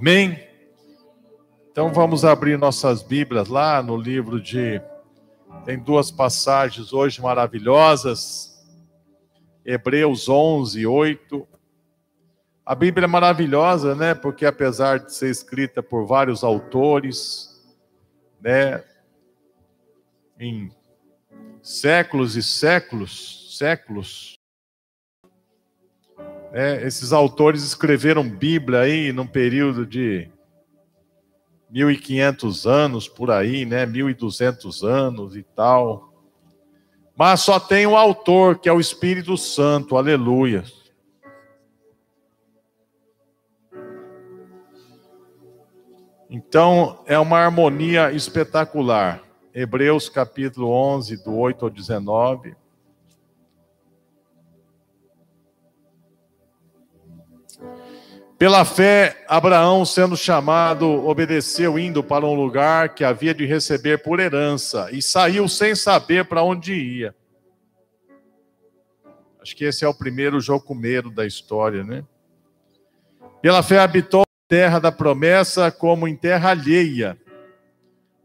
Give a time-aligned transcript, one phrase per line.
[0.00, 0.38] Amém?
[1.72, 4.80] Então vamos abrir nossas Bíblias lá no livro de.
[5.64, 8.64] Tem duas passagens hoje maravilhosas.
[9.64, 11.48] Hebreus 11, 8.
[12.64, 14.14] A Bíblia é maravilhosa, né?
[14.14, 17.60] Porque apesar de ser escrita por vários autores,
[18.40, 18.84] né?
[20.38, 20.70] Em
[21.60, 24.37] séculos e séculos, séculos,
[26.52, 30.30] né, esses autores escreveram Bíblia aí num período de
[31.70, 33.84] 1500 anos por aí, né?
[33.84, 36.12] 1200 anos e tal.
[37.16, 39.96] Mas só tem um autor, que é o Espírito Santo.
[39.96, 40.64] Aleluia.
[46.30, 49.22] Então, é uma harmonia espetacular.
[49.52, 52.54] Hebreus capítulo 11, do 8 ao 19.
[58.38, 64.20] Pela fé, Abraão, sendo chamado, obedeceu, indo para um lugar que havia de receber por
[64.20, 67.12] herança, e saiu sem saber para onde ia.
[69.42, 72.04] Acho que esse é o primeiro jocumeiro da história, né?
[73.42, 77.18] Pela fé, habitou a terra da promessa como em terra alheia,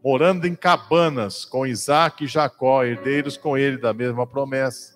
[0.04, 4.93] morando em cabanas com Isaac e Jacó, herdeiros com ele da mesma promessa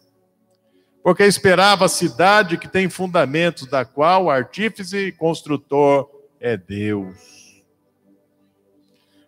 [1.08, 6.06] porque esperava a cidade que tem fundamentos, da qual o artífice e construtor
[6.38, 7.64] é Deus.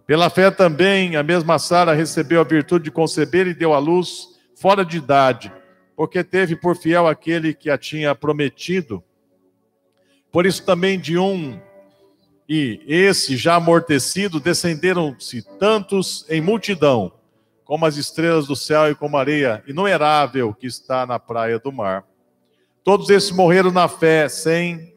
[0.05, 4.27] Pela fé também, a mesma Sara recebeu a virtude de conceber e deu à luz
[4.57, 5.53] fora de idade,
[5.95, 9.01] porque teve por fiel aquele que a tinha prometido.
[10.33, 11.57] Por isso também de um
[12.49, 17.18] e esse já amortecido descenderam-se tantos em multidão
[17.69, 21.71] como as estrelas do céu e como a areia inumerável que está na praia do
[21.71, 22.03] mar.
[22.83, 24.95] Todos esses morreram na fé, sem,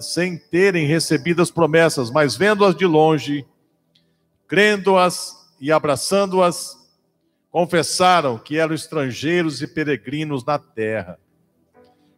[0.00, 3.46] sem terem recebido as promessas, mas vendo-as de longe,
[4.48, 6.74] crendo-as e abraçando-as,
[7.50, 11.18] confessaram que eram estrangeiros e peregrinos na terra.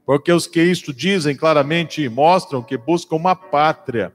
[0.04, 4.14] Porque os que isto dizem claramente mostram que buscam uma pátria.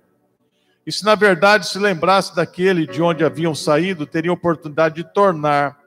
[0.85, 5.79] E se na verdade se lembrasse daquele de onde haviam saído, teriam oportunidade de tornar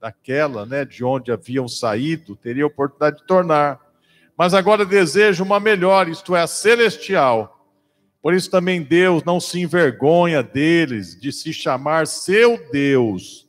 [0.00, 3.80] daquela, né, de onde haviam saído, teria oportunidade de tornar.
[4.36, 7.66] Mas agora deseja uma melhor, isto é, a celestial.
[8.22, 13.48] Por isso também Deus não se envergonha deles de se chamar seu Deus,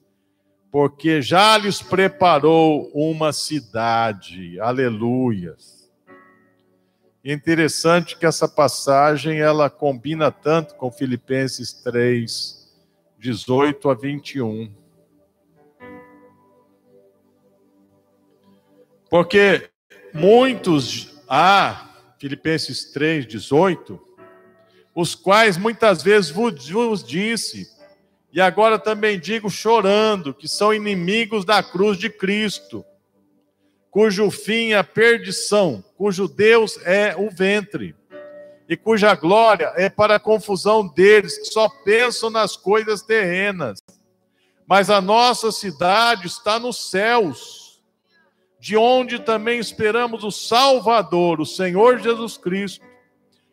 [0.71, 4.59] porque já lhes preparou uma cidade.
[4.59, 5.78] Aleluias.
[7.21, 12.73] É interessante que essa passagem ela combina tanto com Filipenses 3,
[13.17, 14.73] 18 a 21.
[19.09, 19.69] Porque
[20.13, 23.99] muitos há, Filipenses 3, 18,
[24.95, 27.69] os quais muitas vezes vos disse,
[28.31, 32.85] e agora também digo chorando, que são inimigos da cruz de Cristo
[33.91, 37.95] cujo fim é a perdição, cujo Deus é o ventre,
[38.67, 43.79] e cuja glória é para a confusão deles que só pensam nas coisas terrenas.
[44.67, 47.81] Mas a nossa cidade está nos céus,
[48.59, 52.85] de onde também esperamos o Salvador, o Senhor Jesus Cristo,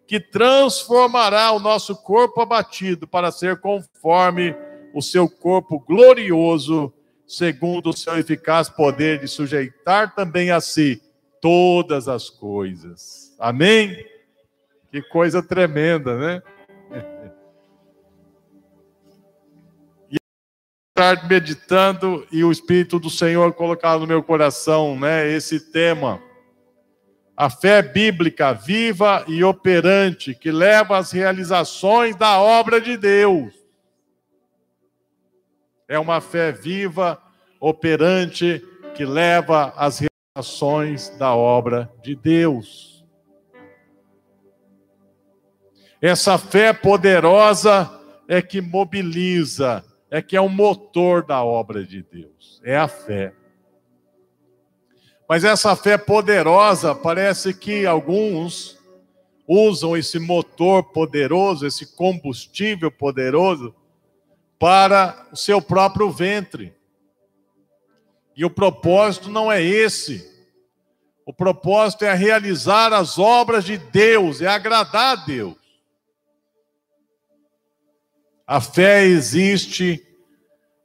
[0.07, 4.55] que transformará o nosso corpo abatido para ser conforme
[4.93, 6.93] o seu corpo glorioso
[7.27, 11.03] segundo o seu eficaz poder de sujeitar também a si
[11.41, 13.35] todas as coisas.
[13.39, 14.05] Amém?
[14.91, 16.43] Que coisa tremenda, né?
[20.99, 26.23] E meditando e o Espírito do Senhor colocar no meu coração, né, esse tema.
[27.37, 33.53] A fé bíblica viva e operante que leva às realizações da obra de Deus.
[35.89, 37.21] É uma fé viva,
[37.61, 38.63] operante,
[38.95, 43.05] que leva às realizações da obra de Deus.
[46.01, 47.91] Essa fé poderosa
[48.29, 52.61] é que mobiliza, é que é o motor da obra de Deus.
[52.65, 53.33] É a fé.
[55.29, 58.79] Mas essa fé poderosa, parece que alguns
[59.47, 63.75] usam esse motor poderoso, esse combustível poderoso,
[64.59, 66.75] para o seu próprio ventre.
[68.37, 70.35] E o propósito não é esse.
[71.25, 75.57] O propósito é realizar as obras de Deus, é agradar a Deus.
[78.47, 80.07] A fé existe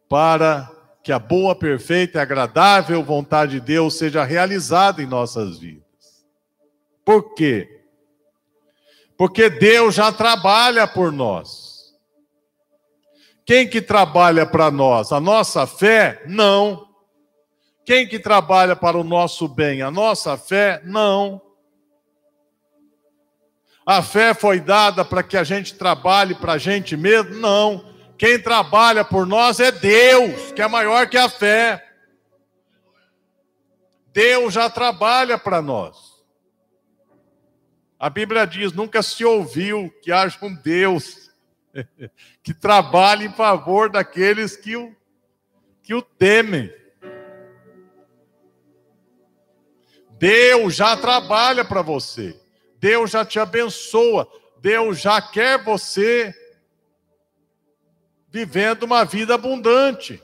[0.09, 0.69] para
[1.03, 6.25] que a boa, perfeita e agradável vontade de Deus seja realizada em nossas vidas.
[7.05, 7.85] Por quê?
[9.17, 11.70] Porque Deus já trabalha por nós.
[13.45, 15.11] Quem que trabalha para nós?
[15.11, 16.23] A nossa fé?
[16.27, 16.87] Não.
[17.85, 19.81] Quem que trabalha para o nosso bem?
[19.81, 20.81] A nossa fé?
[20.85, 21.41] Não.
[23.85, 27.35] A fé foi dada para que a gente trabalhe para a gente mesmo?
[27.35, 27.83] Não.
[28.17, 31.83] Quem trabalha por nós é Deus, que é maior que a fé.
[34.13, 35.97] Deus já trabalha para nós.
[37.97, 41.31] A Bíblia diz: nunca se ouviu que haja um Deus
[42.43, 44.95] que trabalhe em favor daqueles que o,
[45.83, 46.73] que o temem.
[50.11, 52.39] Deus já trabalha para você.
[52.77, 54.27] Deus já te abençoa,
[54.59, 56.33] Deus já quer você
[58.29, 60.21] vivendo uma vida abundante.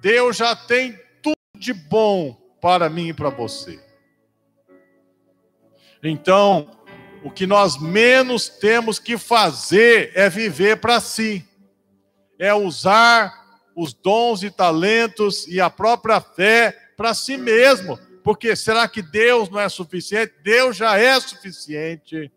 [0.00, 3.82] Deus já tem tudo de bom para mim e para você.
[6.02, 6.77] Então,
[7.22, 11.46] o que nós menos temos que fazer é viver para si,
[12.38, 13.32] é usar
[13.74, 19.48] os dons e talentos e a própria fé para si mesmo, porque será que Deus
[19.48, 20.34] não é suficiente?
[20.42, 22.32] Deus já é suficiente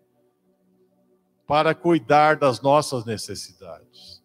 [1.48, 4.22] para cuidar das nossas necessidades.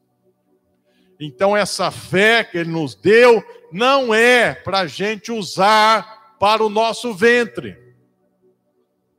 [1.19, 3.43] Então, essa fé que Ele nos deu
[3.73, 7.77] não é para a gente usar para o nosso ventre,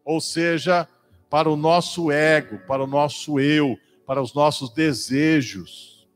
[0.06, 0.88] ou seja,
[1.38, 6.10] para o nosso ego, para o nosso eu, para os nossos desejos.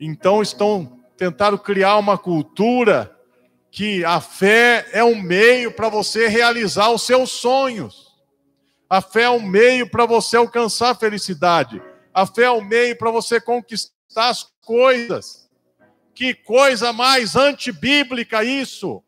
[0.00, 3.14] Então, estão tentando criar uma cultura
[3.70, 8.18] que a fé é um meio para você realizar os seus sonhos.
[8.88, 11.82] A fé é um meio para você alcançar a felicidade.
[12.14, 15.50] A fé é um meio para você conquistar as coisas.
[16.14, 19.04] Que coisa mais antibíblica isso!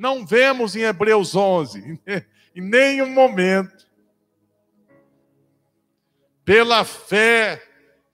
[0.00, 2.00] Não vemos em Hebreus 11,
[2.56, 3.86] em nenhum momento.
[6.42, 7.62] Pela fé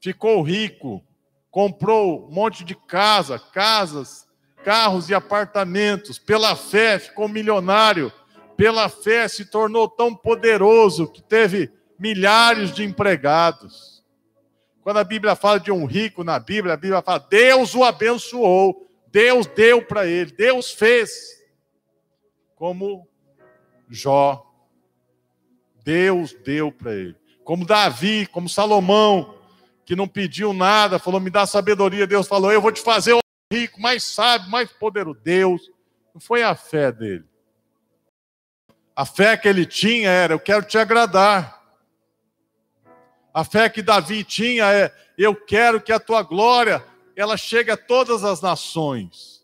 [0.00, 1.00] ficou rico,
[1.48, 4.26] comprou um monte de casa, casas,
[4.64, 6.18] carros e apartamentos.
[6.18, 8.12] Pela fé ficou milionário.
[8.56, 14.04] Pela fé se tornou tão poderoso que teve milhares de empregados.
[14.82, 18.90] Quando a Bíblia fala de um rico na Bíblia, a Bíblia fala: Deus o abençoou,
[19.06, 21.35] Deus deu para ele, Deus fez.
[22.56, 23.06] Como
[23.88, 24.44] Jó,
[25.84, 27.16] Deus deu para ele.
[27.44, 29.38] Como Davi, como Salomão,
[29.84, 32.06] que não pediu nada, falou: me dá sabedoria.
[32.06, 33.16] Deus falou: eu vou te fazer
[33.52, 35.20] rico, mais sábio, mais poderoso.
[35.22, 35.70] Deus.
[36.12, 37.24] Não foi a fé dele.
[38.96, 41.62] A fé que ele tinha era: eu quero te agradar.
[43.32, 46.82] A fé que Davi tinha é: eu quero que a tua glória
[47.14, 49.35] ela chegue a todas as nações.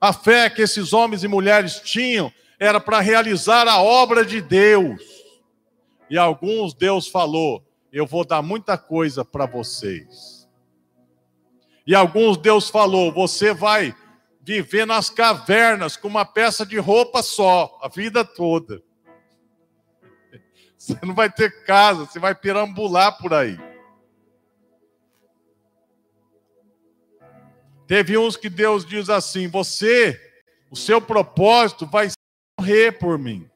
[0.00, 5.00] A fé que esses homens e mulheres tinham era para realizar a obra de Deus.
[6.08, 10.46] E alguns Deus falou: eu vou dar muita coisa para vocês.
[11.86, 13.94] E alguns Deus falou: você vai
[14.42, 18.82] viver nas cavernas com uma peça de roupa só, a vida toda.
[20.78, 23.58] Você não vai ter casa, você vai perambular por aí.
[27.86, 30.20] Teve uns que Deus diz assim: você,
[30.70, 32.08] o seu propósito vai
[32.58, 33.48] morrer por mim,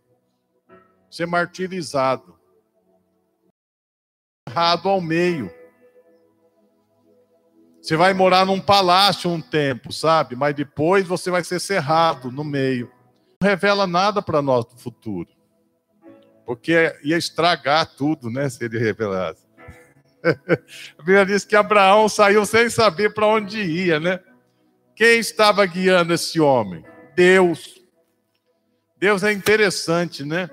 [1.11, 2.39] ser martirizado,
[4.49, 5.51] errado ao meio.
[7.81, 10.37] Você vai morar num palácio um tempo, sabe?
[10.37, 12.93] Mas depois você vai ser cerrado no meio.
[13.41, 15.31] Não revela nada para nós do futuro.
[16.45, 18.51] Porque ia estragar tudo, né?
[18.51, 19.47] Se ele revelasse.
[20.99, 24.21] A Bíblia diz que Abraão saiu sem saber para onde ia, né?
[24.95, 26.85] Quem estava guiando esse homem?
[27.15, 27.81] Deus.
[28.99, 30.51] Deus é interessante, né?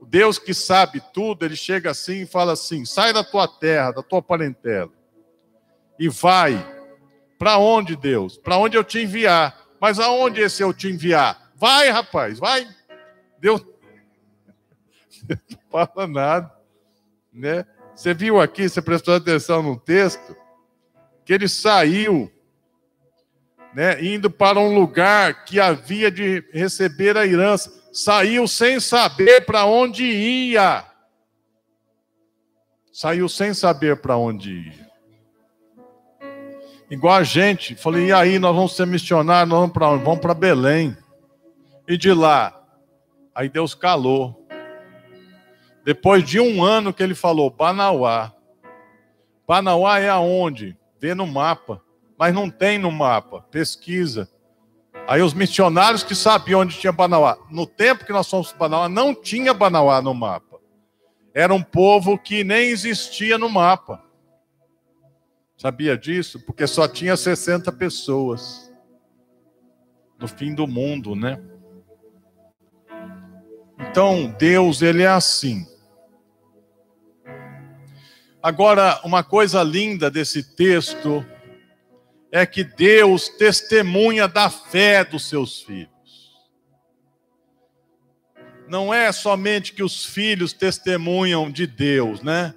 [0.00, 3.92] O Deus que sabe tudo, ele chega assim e fala assim: sai da tua terra,
[3.92, 4.90] da tua parentela
[5.98, 6.74] e vai.
[7.38, 8.38] Para onde, Deus?
[8.38, 9.66] Para onde eu te enviar?
[9.80, 11.52] Mas aonde esse eu te enviar?
[11.54, 12.66] Vai, rapaz, vai.
[13.38, 13.62] Deus
[15.28, 16.52] não fala nada,
[17.32, 17.66] né?
[17.96, 20.36] Você viu aqui, você prestou atenção no texto,
[21.24, 22.30] que ele saiu,
[23.74, 29.64] né, indo para um lugar que havia de receber a herança, saiu sem saber para
[29.64, 30.84] onde ia.
[32.92, 34.86] Saiu sem saber para onde ia.
[36.90, 40.04] Igual a gente, falei, e aí, nós vamos ser missionários, nós vamos para onde?
[40.04, 40.96] Vamos para Belém.
[41.88, 42.62] E de lá,
[43.34, 44.45] aí Deus calou.
[45.86, 48.32] Depois de um ano que ele falou, Banauá.
[49.46, 50.76] Banauá é aonde?
[50.98, 51.80] Vê no mapa.
[52.18, 53.42] Mas não tem no mapa.
[53.52, 54.28] Pesquisa.
[55.06, 57.38] Aí os missionários que sabiam onde tinha Banauá.
[57.52, 60.58] No tempo que nós fomos para Banauá, não tinha Banauá no mapa.
[61.32, 64.02] Era um povo que nem existia no mapa.
[65.56, 66.40] Sabia disso?
[66.40, 68.72] Porque só tinha 60 pessoas.
[70.18, 71.40] No fim do mundo, né?
[73.78, 75.75] Então, Deus, ele é assim.
[78.46, 81.26] Agora, uma coisa linda desse texto
[82.30, 85.90] é que Deus testemunha da fé dos seus filhos.
[88.68, 92.54] Não é somente que os filhos testemunham de Deus, né?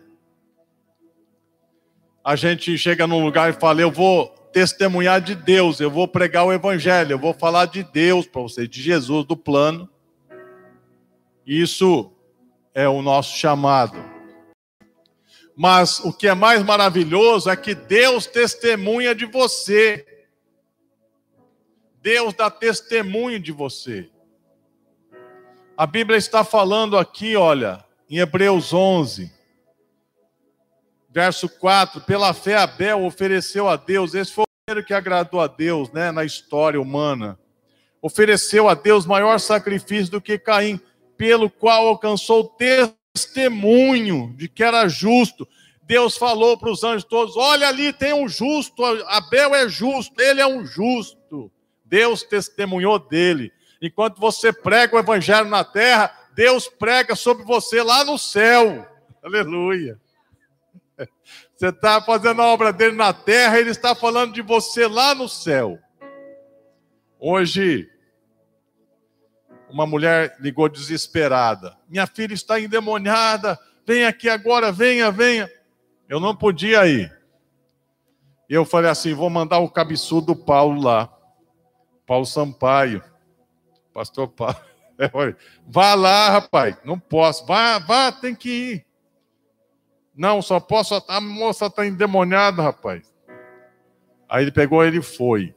[2.24, 6.46] A gente chega num lugar e fala: Eu vou testemunhar de Deus, eu vou pregar
[6.46, 9.90] o Evangelho, eu vou falar de Deus para vocês, de Jesus, do plano.
[11.48, 12.14] Isso
[12.76, 14.09] é o nosso chamado.
[15.62, 20.08] Mas o que é mais maravilhoso é que Deus testemunha de você.
[22.02, 24.10] Deus dá testemunho de você.
[25.76, 29.30] A Bíblia está falando aqui, olha, em Hebreus 11,
[31.10, 35.48] verso 4: pela fé Abel ofereceu a Deus, esse foi o primeiro que agradou a
[35.48, 37.38] Deus, né, na história humana.
[38.02, 40.80] Ofereceu a Deus maior sacrifício do que Caim,
[41.18, 42.46] pelo qual alcançou
[43.14, 45.48] testemunho de que era justo.
[45.84, 50.42] Deus falou para os anjos todos: Olha ali, tem um justo, Abel é justo, ele
[50.42, 51.52] é um justo.
[51.84, 53.52] Deus testemunhou dele.
[53.82, 58.86] Enquanto você prega o evangelho na terra, Deus prega sobre você lá no céu.
[59.24, 60.00] Aleluia.
[61.56, 65.28] Você está fazendo a obra dele na terra, ele está falando de você lá no
[65.28, 65.78] céu.
[67.20, 67.90] Hoje,
[69.70, 71.78] uma mulher ligou desesperada.
[71.88, 73.60] Minha filha está endemoniada.
[73.86, 75.50] Vem aqui agora, venha, venha.
[76.08, 77.16] Eu não podia ir.
[78.50, 81.12] Eu falei assim: vou mandar o cabeçudo Paulo lá.
[82.06, 83.04] Paulo Sampaio.
[83.94, 84.56] Pastor Paulo.
[85.68, 86.76] Vá lá, rapaz.
[86.84, 87.46] Não posso.
[87.46, 88.86] Vá, vá, tem que ir.
[90.16, 91.02] Não, só posso.
[91.08, 93.14] A moça está endemoniada, rapaz.
[94.28, 95.56] Aí ele pegou, ele foi.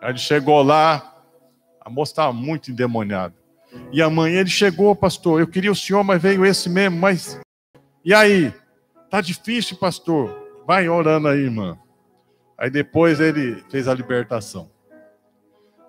[0.00, 1.17] Aí ele chegou lá,
[1.88, 3.34] a moça estava muito endemoniada.
[3.90, 5.40] E amanhã ele chegou, pastor.
[5.40, 6.98] Eu queria o senhor, mas veio esse mesmo.
[6.98, 7.40] Mas.
[8.04, 8.52] E aí?
[9.10, 10.38] Tá difícil, pastor.
[10.66, 11.78] Vai orando aí, irmã.
[12.58, 14.70] Aí depois ele fez a libertação.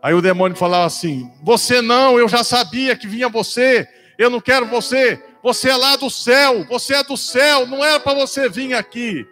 [0.01, 3.86] Aí o demônio falava assim: Você não, eu já sabia que vinha você.
[4.18, 5.22] Eu não quero você.
[5.44, 6.63] Você é lá do céu.
[6.70, 7.68] Você é do céu.
[7.68, 9.27] Não era para você vir aqui.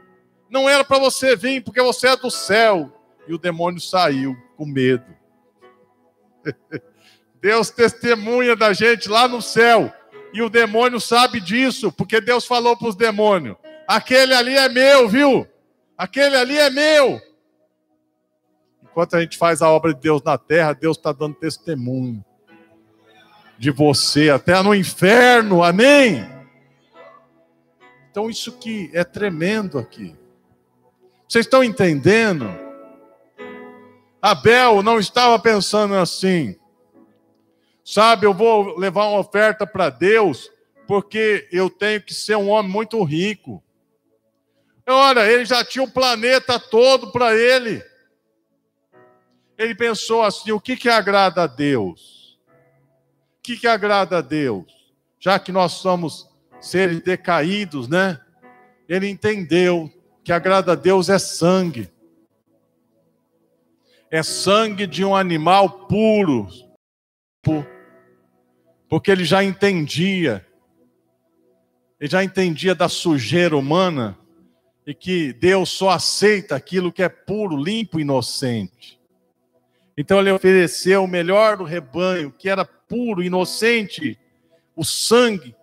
[0.49, 2.91] Não era para você vir porque você é do céu.
[3.25, 5.16] E o demônio saiu com medo.
[7.41, 9.93] Deus testemunha da gente lá no céu.
[10.33, 13.55] E o demônio sabe disso, porque Deus falou para os demônios:
[13.87, 15.47] aquele ali é meu, viu?
[15.97, 17.21] Aquele ali é meu.
[18.83, 22.23] Enquanto a gente faz a obra de Deus na terra, Deus está dando testemunho
[23.57, 26.27] de você até no inferno, amém?
[28.11, 30.15] Então, isso que é tremendo aqui.
[31.27, 32.47] Vocês estão entendendo?
[34.27, 36.59] Abel não estava pensando assim,
[37.81, 40.51] sabe, eu vou levar uma oferta para Deus,
[40.85, 43.63] porque eu tenho que ser um homem muito rico.
[44.85, 47.81] Ora, ele já tinha o planeta todo para ele.
[49.57, 52.37] Ele pensou assim: o que, que agrada a Deus?
[53.39, 54.65] O que, que agrada a Deus?
[55.21, 56.29] Já que nós somos
[56.59, 58.19] seres decaídos, né?
[58.89, 59.89] Ele entendeu
[60.21, 61.89] que agrada a Deus é sangue
[64.09, 66.47] é sangue de um animal puro,
[68.89, 70.45] porque ele já entendia,
[71.99, 74.17] ele já entendia da sujeira humana
[74.85, 78.97] e que Deus só aceita aquilo que é puro, limpo, inocente.
[79.97, 84.17] Então ele ofereceu o melhor do rebanho, que era puro, inocente,
[84.75, 85.55] o sangue,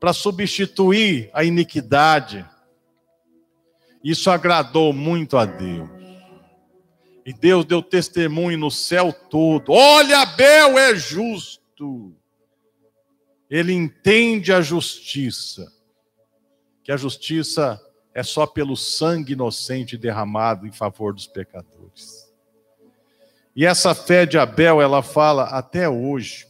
[0.00, 2.44] para substituir a iniquidade.
[4.02, 5.91] Isso agradou muito a Deus.
[7.24, 9.72] E Deus deu testemunho no céu todo.
[9.72, 12.14] Olha, Abel é justo.
[13.48, 15.70] Ele entende a justiça.
[16.82, 17.80] Que a justiça
[18.12, 22.32] é só pelo sangue inocente derramado em favor dos pecadores.
[23.54, 26.48] E essa fé de Abel, ela fala até hoje.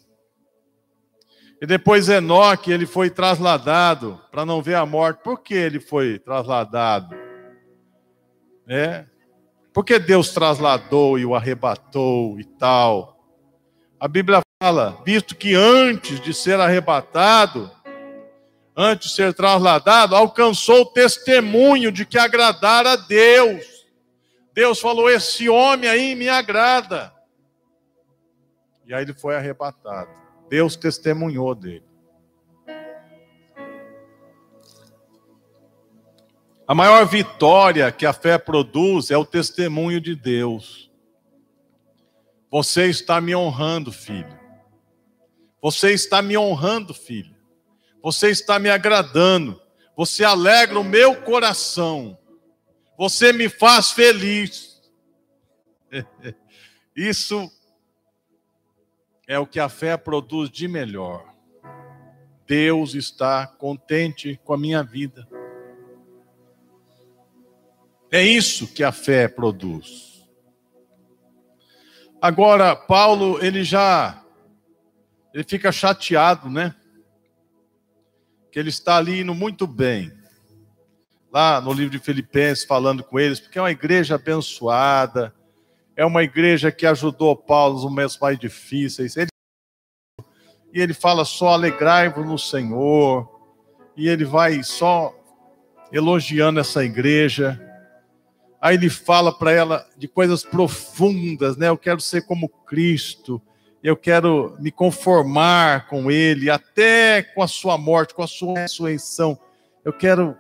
[1.61, 5.23] E depois Enoque, ele foi trasladado para não ver a morte.
[5.23, 7.14] Por que ele foi trasladado?
[8.67, 9.05] É,
[9.73, 13.19] porque Deus trasladou e o arrebatou e tal.
[13.99, 17.71] A Bíblia fala, visto que antes de ser arrebatado,
[18.76, 23.64] antes de ser trasladado, alcançou o testemunho de que agradara a Deus.
[24.52, 27.12] Deus falou: Esse homem aí me agrada.
[28.85, 30.11] E aí ele foi arrebatado.
[30.49, 31.92] Deus testemunhou dele.
[36.73, 40.91] A maior vitória que a fé produz é o testemunho de Deus.
[42.50, 44.41] Você está me honrando, filho.
[45.61, 47.37] Você está me honrando, filho.
[48.02, 49.61] Você está me agradando.
[49.95, 52.19] Você alegra o meu coração.
[52.97, 54.81] Você me faz feliz.
[56.97, 57.52] Isso
[59.29, 61.35] é o que a fé produz de melhor.
[62.47, 65.29] Deus está contente com a minha vida.
[68.12, 70.23] É isso que a fé produz.
[72.21, 74.23] Agora, Paulo, ele já
[75.33, 76.75] ele fica chateado, né?
[78.50, 80.12] Que ele está ali indo muito bem.
[81.33, 85.35] Lá no livro de Filipenses, falando com eles, porque é uma igreja abençoada,
[85.97, 89.16] é uma igreja que ajudou Paulo nos momentos mais difíceis.
[89.16, 89.31] Ele,
[90.71, 93.26] e ele fala só alegrai-vos no Senhor.
[93.97, 95.14] E ele vai só
[95.90, 97.72] elogiando essa igreja.
[98.62, 101.69] Aí ele fala para ela de coisas profundas, né?
[101.69, 103.42] Eu quero ser como Cristo,
[103.83, 109.37] eu quero me conformar com Ele, até com a sua morte, com a sua ressurreição.
[109.85, 110.37] Eu quero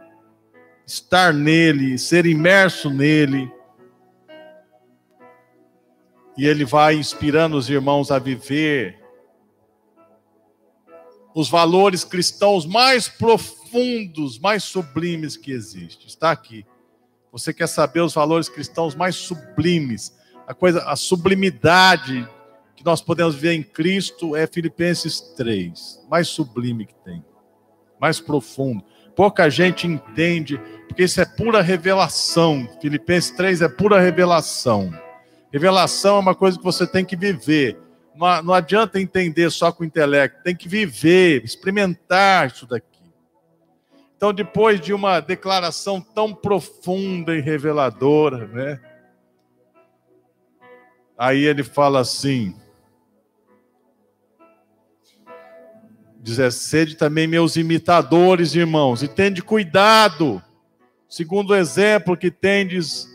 [0.86, 3.50] estar nele, ser imerso nele.
[6.38, 9.02] E ele vai inspirando os irmãos a viver
[11.34, 16.06] os valores cristãos mais profundos, mais sublimes que existem.
[16.06, 16.64] Está aqui.
[17.32, 20.14] Você quer saber os valores cristãos mais sublimes,
[20.46, 22.28] a coisa, a sublimidade
[22.76, 27.24] que nós podemos ver em Cristo é Filipenses 3, mais sublime que tem,
[27.98, 28.84] mais profundo.
[29.16, 32.68] Pouca gente entende, porque isso é pura revelação.
[32.82, 34.92] Filipenses 3 é pura revelação.
[35.50, 37.78] Revelação é uma coisa que você tem que viver.
[38.14, 42.91] Não, não adianta entender só com o intelecto, tem que viver, experimentar isso daqui.
[44.22, 48.80] Então, depois de uma declaração tão profunda e reveladora, né?
[51.18, 52.54] Aí ele fala assim:
[56.38, 60.40] é, sede também meus imitadores, irmãos, e tende cuidado,
[61.08, 63.08] segundo o exemplo que tendes,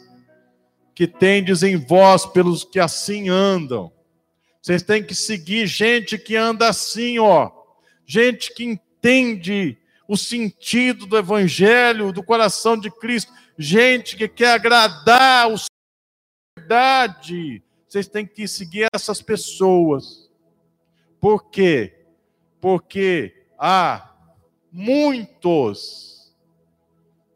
[0.93, 3.93] que tendes em vós pelos que assim andam.
[4.61, 7.49] Vocês têm que seguir gente que anda assim, ó.
[8.05, 13.31] Gente que entende o sentido do evangelho, do coração de Cristo.
[13.57, 15.57] Gente que quer agradar o
[16.67, 17.63] verdade.
[17.87, 20.29] Vocês têm que seguir essas pessoas.
[21.19, 22.05] Por quê?
[22.59, 24.13] Porque há
[24.71, 26.35] muitos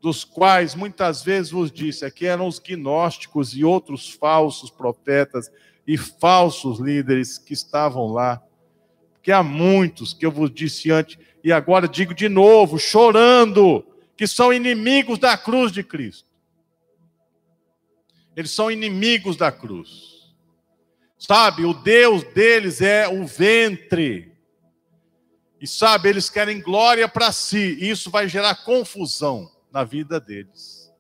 [0.02, 5.52] dos quais muitas vezes vos disse, aqui eram os gnósticos e outros falsos profetas
[5.86, 8.42] e falsos líderes que estavam lá.
[9.14, 14.28] Porque há muitos que eu vos disse antes, e agora digo de novo, chorando, que
[14.28, 16.30] são inimigos da cruz de Cristo.
[18.36, 20.34] Eles são inimigos da cruz.
[21.18, 24.32] Sabe, o Deus deles é o ventre.
[25.60, 30.92] E sabe, eles querem glória para si, e isso vai gerar confusão na vida deles.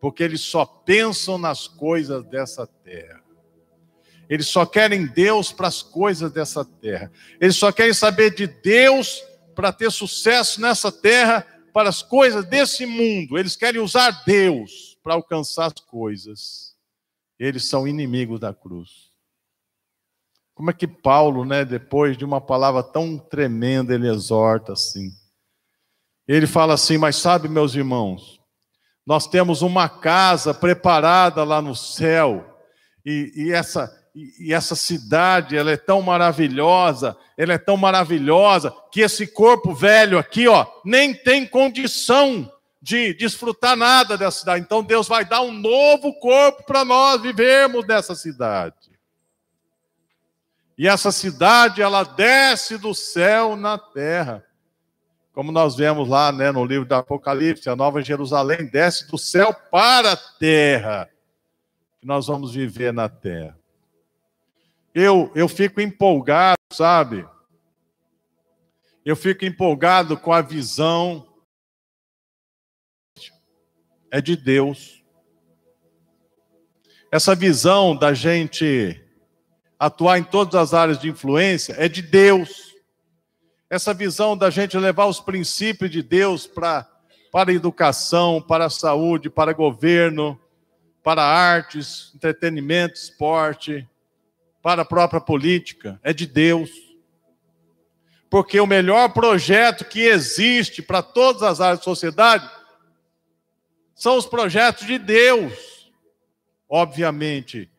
[0.00, 3.22] Porque eles só pensam nas coisas dessa terra.
[4.28, 7.10] Eles só querem Deus para as coisas dessa terra.
[7.40, 9.22] Eles só querem saber de Deus
[9.58, 11.44] para ter sucesso nessa terra,
[11.74, 13.36] para as coisas desse mundo.
[13.36, 16.76] Eles querem usar Deus para alcançar as coisas.
[17.36, 19.10] Eles são inimigos da cruz.
[20.54, 25.10] Como é que Paulo, né, depois de uma palavra tão tremenda, ele exorta assim?
[26.28, 28.40] Ele fala assim: Mas sabe, meus irmãos,
[29.04, 32.48] nós temos uma casa preparada lá no céu,
[33.04, 39.00] e, e essa, e, essa cidade, ela é tão maravilhosa, ela é tão maravilhosa, que
[39.00, 44.64] esse corpo velho aqui, ó, nem tem condição de desfrutar nada dessa cidade.
[44.64, 48.76] Então Deus vai dar um novo corpo para nós vivermos nessa cidade.
[50.76, 54.44] E essa cidade, ela desce do céu na terra.
[55.32, 59.52] Como nós vemos lá né, no livro do Apocalipse, a Nova Jerusalém desce do céu
[59.52, 61.08] para a terra.
[62.00, 63.57] Que nós vamos viver na terra
[64.98, 67.26] eu, eu fico empolgado, sabe?
[69.04, 71.26] Eu fico empolgado com a visão.
[74.10, 75.04] É de Deus.
[77.10, 79.04] Essa visão da gente
[79.78, 82.74] atuar em todas as áreas de influência é de Deus.
[83.70, 86.86] Essa visão da gente levar os princípios de Deus para
[87.30, 90.40] para a educação, para a saúde, para governo,
[91.02, 93.86] para artes, entretenimento, esporte,
[94.68, 96.68] para a própria política, é de Deus.
[98.28, 102.50] Porque o melhor projeto que existe para todas as áreas da sociedade
[103.94, 105.90] são os projetos de Deus,
[106.68, 107.70] obviamente,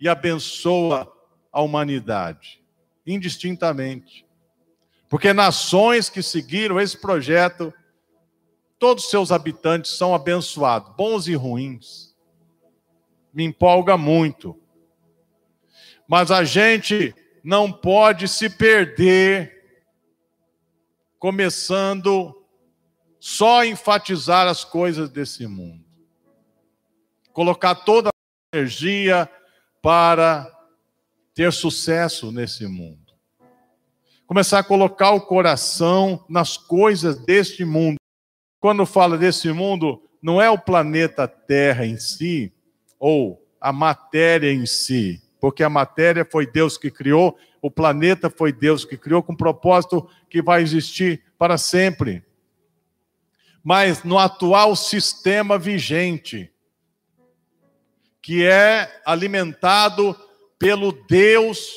[0.00, 1.12] e abençoa
[1.52, 2.64] a humanidade,
[3.06, 4.24] indistintamente.
[5.06, 7.74] Porque nações que seguiram esse projeto,
[8.78, 12.16] todos os seus habitantes são abençoados, bons e ruins.
[13.34, 14.58] Me empolga muito.
[16.08, 19.58] Mas a gente não pode se perder
[21.18, 22.34] começando
[23.20, 25.84] só enfatizar as coisas desse mundo.
[27.32, 29.30] Colocar toda a energia
[29.82, 30.50] para
[31.34, 33.12] ter sucesso nesse mundo.
[34.26, 37.96] Começar a colocar o coração nas coisas deste mundo.
[38.60, 42.52] Quando fala desse mundo, não é o planeta Terra em si,
[42.98, 48.52] ou a matéria em si, porque a matéria foi Deus que criou, o planeta foi
[48.52, 52.22] Deus que criou, com um propósito que vai existir para sempre
[53.68, 56.50] mas no atual sistema vigente,
[58.22, 60.18] que é alimentado
[60.58, 61.68] pelo Deus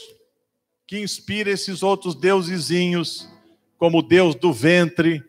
[0.88, 3.28] que inspira esses outros deusezinhos,
[3.78, 5.22] como o Deus do ventre,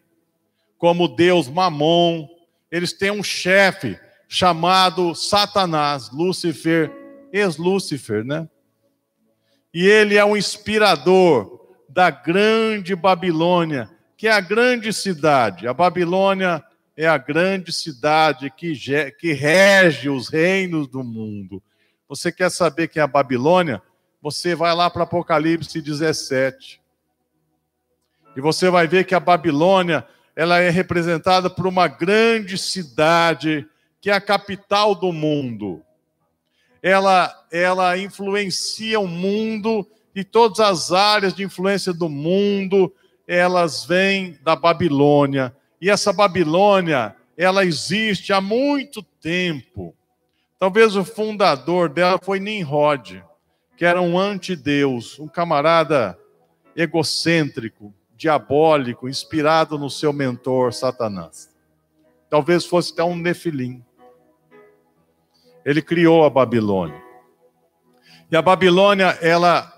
[0.78, 2.28] como o Deus Mamon.
[2.70, 6.92] Eles têm um chefe chamado Satanás, Lúcifer,
[7.32, 8.48] ex-Lúcifer, né?
[9.72, 15.66] E ele é o inspirador da grande Babilônia, que é a grande cidade.
[15.66, 16.62] A Babilônia
[16.96, 18.74] é a grande cidade que,
[19.18, 21.62] que rege os reinos do mundo.
[22.08, 23.82] Você quer saber quem é a Babilônia?
[24.20, 26.80] Você vai lá para Apocalipse 17.
[28.36, 33.66] E você vai ver que a Babilônia, ela é representada por uma grande cidade
[34.00, 35.82] que é a capital do mundo.
[36.82, 42.92] Ela ela influencia o mundo e todas as áreas de influência do mundo,
[43.26, 45.54] elas vêm da Babilônia.
[45.80, 49.94] E essa Babilônia, ela existe há muito tempo.
[50.58, 53.22] Talvez o fundador dela foi Nimrod,
[53.76, 56.18] que era um antideus, um camarada
[56.74, 61.50] egocêntrico, diabólico, inspirado no seu mentor Satanás.
[62.30, 63.84] Talvez fosse até um nefilim.
[65.64, 67.00] Ele criou a Babilônia.
[68.30, 69.72] E a Babilônia, ela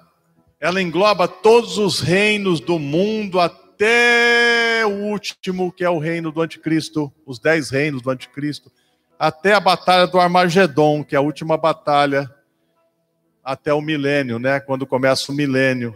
[0.60, 6.40] ela engloba todos os reinos do mundo até o último, que é o reino do
[6.40, 8.72] anticristo, os dez reinos do anticristo,
[9.18, 12.30] até a batalha do Armagedon, que é a última batalha
[13.44, 14.58] até o milênio, né?
[14.58, 15.94] Quando começa o milênio.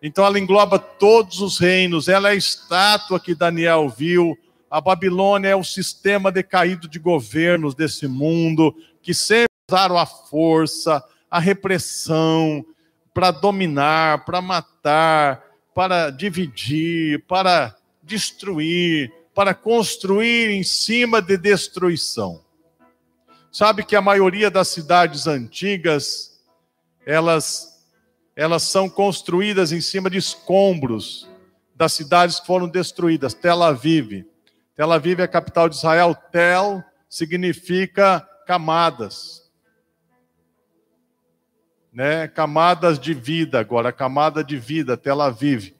[0.00, 4.38] Então ela engloba todos os reinos, ela é a estátua que Daniel viu.
[4.70, 8.72] A Babilônia é o sistema decaído de governos desse mundo,
[9.06, 12.66] que sempre usaram a força, a repressão,
[13.14, 22.42] para dominar, para matar, para dividir, para destruir, para construir em cima de destruição.
[23.52, 26.42] Sabe que a maioria das cidades antigas,
[27.06, 27.80] elas,
[28.34, 31.28] elas são construídas em cima de escombros
[31.76, 33.34] das cidades que foram destruídas.
[33.34, 34.26] Tel Aviv.
[34.74, 36.12] Tel Aviv é a capital de Israel.
[36.32, 39.46] Tel significa camadas
[41.96, 45.74] né, camadas de vida agora, camada de vida, Tel Aviv.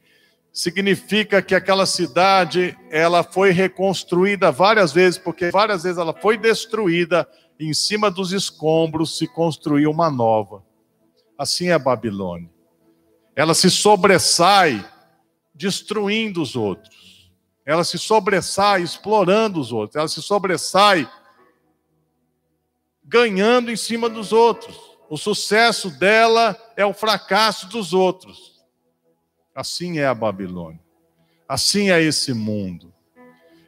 [0.51, 7.29] Significa que aquela cidade, ela foi reconstruída várias vezes, porque várias vezes ela foi destruída,
[7.61, 10.65] em cima dos escombros se construiu uma nova.
[11.37, 12.49] Assim é a Babilônia.
[13.35, 14.83] Ela se sobressai
[15.55, 17.31] destruindo os outros.
[17.67, 19.97] Ela se sobressai explorando os outros.
[19.97, 21.07] Ela se sobressai
[23.07, 24.77] ganhando em cima dos outros.
[25.09, 28.61] O sucesso dela é o fracasso dos outros.
[29.55, 30.81] Assim é a Babilônia.
[31.49, 32.93] Assim é esse mundo.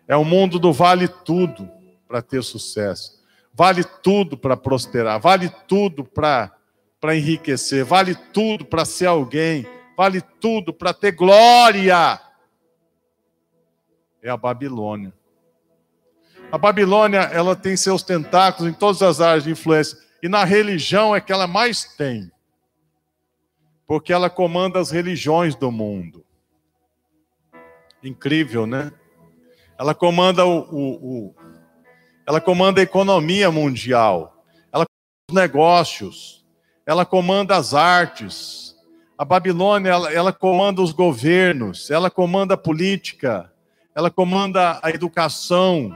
[0.06, 1.70] É o mundo do vale tudo
[2.08, 3.22] para ter sucesso.
[3.54, 5.20] Vale tudo para prosperar.
[5.20, 6.52] Vale tudo para
[7.14, 7.84] enriquecer.
[7.84, 9.66] Vale tudo para ser alguém.
[9.96, 12.20] Vale tudo para ter glória.
[14.20, 15.12] É a Babilônia.
[16.50, 21.14] A Babilônia, ela tem seus tentáculos em todas as áreas de influência e na religião
[21.14, 22.32] é que ela mais tem,
[23.86, 26.24] porque ela comanda as religiões do mundo.
[28.02, 28.90] Incrível, né?
[29.78, 31.34] Ela comanda o, o, o
[32.26, 36.46] ela comanda a economia mundial, ela comanda os negócios,
[36.86, 38.74] ela comanda as artes.
[39.18, 43.52] A Babilônia, ela, ela comanda os governos, ela comanda a política,
[43.94, 45.94] ela comanda a educação.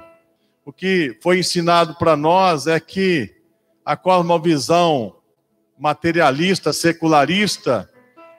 [0.65, 3.35] O que foi ensinado para nós é que
[3.85, 5.17] a cosmovisão
[5.77, 7.91] materialista, secularista,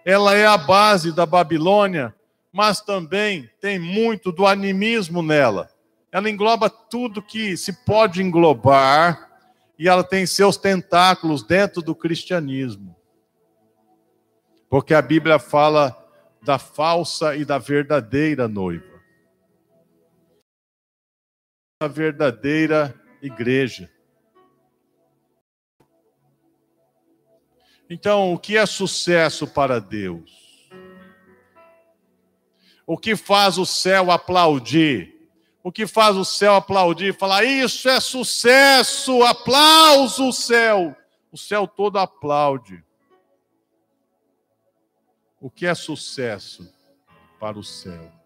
[0.05, 2.15] ela é a base da Babilônia,
[2.51, 5.69] mas também tem muito do animismo nela.
[6.11, 9.29] Ela engloba tudo que se pode englobar
[9.77, 12.95] e ela tem seus tentáculos dentro do cristianismo.
[14.69, 15.97] Porque a Bíblia fala
[16.41, 18.92] da falsa e da verdadeira noiva.
[21.83, 23.91] A verdadeira igreja.
[27.89, 30.69] Então, o que é sucesso para Deus?
[32.87, 35.29] O que faz o céu aplaudir?
[35.61, 40.95] O que faz o céu aplaudir e falar: Isso é sucesso, aplauso o céu.
[41.33, 42.81] O céu todo aplaude.
[45.41, 46.73] O que é sucesso
[47.41, 48.22] para o céu?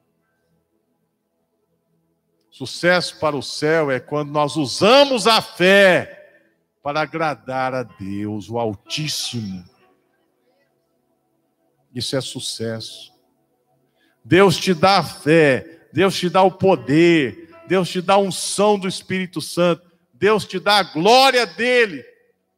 [2.58, 6.28] Sucesso para o céu é quando nós usamos a fé
[6.82, 9.64] para agradar a Deus, o Altíssimo.
[11.94, 13.14] Isso é sucesso.
[14.26, 18.80] Deus te dá a fé, Deus te dá o poder, Deus te dá a unção
[18.80, 22.04] do Espírito Santo, Deus te dá a glória dele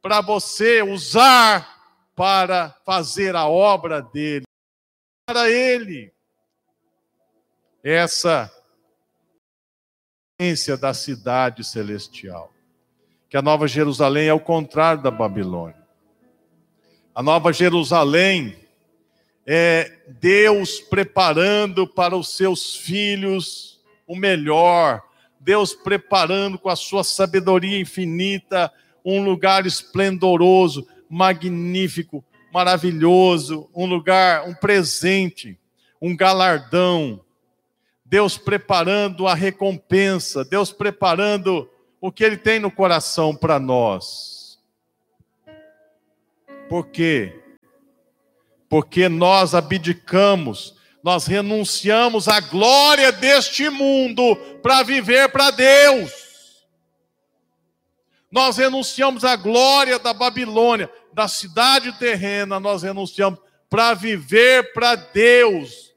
[0.00, 1.78] para você usar
[2.16, 4.46] para fazer a obra dele.
[5.26, 6.10] Para ele.
[7.84, 8.50] Essa
[10.40, 12.50] essência da cidade celestial
[13.28, 15.76] que a Nova Jerusalém é o contrário da Babilônia.
[17.14, 18.56] A Nova Jerusalém
[19.46, 25.02] é Deus preparando para os seus filhos o melhor,
[25.38, 28.72] Deus preparando com a sua sabedoria infinita
[29.04, 35.56] um lugar esplendoroso, magnífico, maravilhoso, um lugar, um presente,
[36.02, 37.20] um galardão.
[38.10, 41.70] Deus preparando a recompensa, Deus preparando
[42.00, 44.58] o que ele tem no coração para nós.
[46.68, 47.40] Por quê?
[48.68, 56.10] Porque nós abdicamos, nós renunciamos à glória deste mundo para viver para Deus.
[58.28, 65.89] Nós renunciamos à glória da Babilônia, da cidade terrena, nós renunciamos para viver para Deus,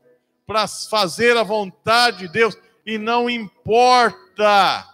[0.45, 4.87] para fazer a vontade de Deus, e não importa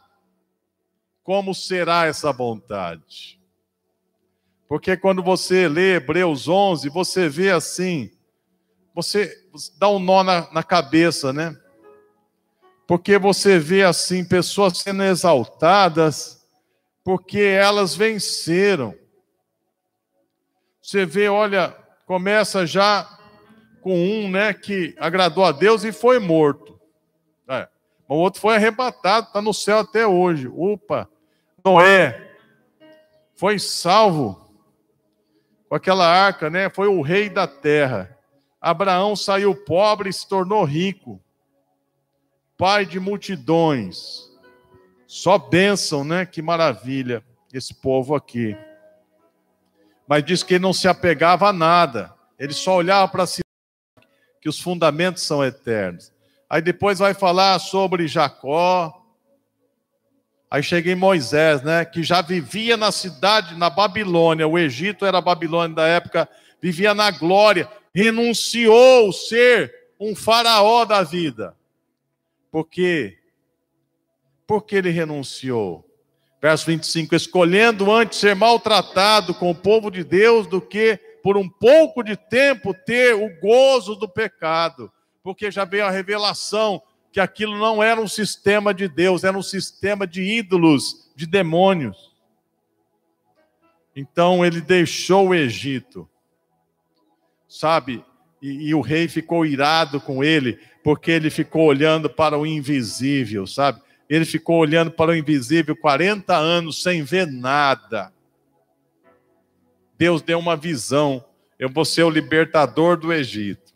[1.24, 3.40] como será essa vontade.
[4.68, 8.12] Porque quando você lê Hebreus 11, você vê assim,
[8.94, 9.36] você
[9.78, 11.58] dá um nó na, na cabeça, né?
[12.88, 16.40] Porque você vê assim pessoas sendo exaltadas
[17.04, 18.96] porque elas venceram.
[20.82, 23.19] Você vê, olha, começa já
[23.82, 26.80] com um, né, que agradou a Deus e foi morto.
[27.48, 27.68] É.
[28.08, 30.48] O outro foi arrebatado, está no céu até hoje.
[30.48, 31.08] Opa!
[31.64, 32.30] Noé
[33.36, 34.50] foi salvo
[35.70, 36.70] com aquela arca, né?
[36.70, 38.18] Foi o rei da terra.
[38.60, 41.22] Abraão saiu pobre e se tornou rico,
[42.58, 44.30] pai de multidões.
[45.08, 46.26] Só bênção, né?
[46.26, 48.58] Que maravilha esse povo aqui.
[50.08, 53.42] Mas diz que ele não se apegava a nada, ele só olhava para si,
[54.42, 56.12] que os fundamentos são eternos.
[56.50, 59.00] Aí depois vai falar sobre Jacó,
[60.52, 65.20] Aí chega em Moisés, né, que já vivia na cidade, na Babilônia, o Egito era
[65.20, 66.28] a Babilônia da época,
[66.60, 71.56] vivia na glória, renunciou ser um faraó da vida.
[72.52, 73.20] Por quê?
[74.48, 75.86] Porque ele renunciou.
[76.42, 81.50] Verso 25: escolhendo antes ser maltratado com o povo de Deus do que por um
[81.50, 84.92] pouco de tempo ter o gozo do pecado,
[85.24, 89.44] porque já veio a revelação que aquilo não era um sistema de Deus, era um
[89.44, 92.16] sistema de ídolos, de demônios.
[93.96, 96.08] Então ele deixou o Egito,
[97.48, 98.04] sabe?
[98.42, 103.46] E, e, o rei ficou irado com ele, porque ele ficou olhando para o invisível,
[103.46, 103.82] sabe?
[104.10, 108.14] Ele ficou olhando para o invisível 40 anos sem ver nada.
[110.00, 111.24] Deus deu uma visão:
[111.60, 113.74] eu vou ser o libertador do Egito.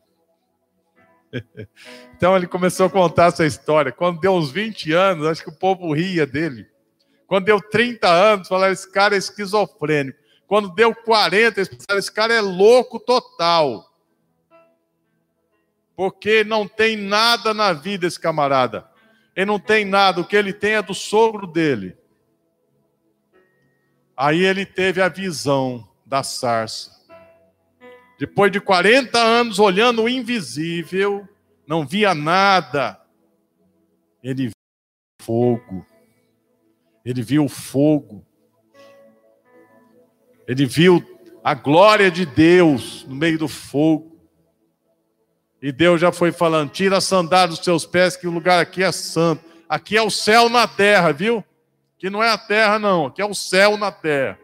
[2.15, 3.91] Então ele começou a contar essa história.
[3.91, 6.65] Quando deu uns 20 anos, acho que o povo ria dele.
[7.27, 10.17] Quando deu 30 anos, falaram: esse cara é esquizofrênico.
[10.47, 13.93] Quando deu 40, eles esse cara é louco total.
[15.97, 18.89] Porque não tem nada na vida esse camarada.
[19.35, 21.97] Ele não tem nada, o que ele tem é do sogro dele.
[24.15, 26.91] Aí ele teve a visão da sarça.
[28.19, 31.27] Depois de 40 anos olhando o invisível,
[31.65, 33.01] não via nada.
[34.21, 34.51] Ele viu
[35.19, 35.83] fogo.
[37.03, 38.23] Ele viu fogo.
[40.47, 41.03] Ele viu
[41.43, 44.15] a glória de Deus no meio do fogo.
[45.59, 48.83] E Deus já foi falando: tira a sandália dos seus pés, que o lugar aqui
[48.83, 49.43] é santo.
[49.67, 51.43] Aqui é o céu na terra, viu?
[51.97, 53.07] Que não é a terra, não.
[53.07, 54.42] Aqui é o céu na terra.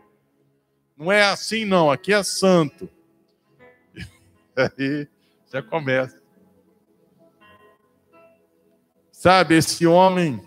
[1.00, 1.90] Não é assim, não.
[1.90, 2.90] Aqui é santo.
[4.54, 5.08] Aí
[5.50, 6.22] já começa.
[9.10, 10.42] Sabe, esse homem,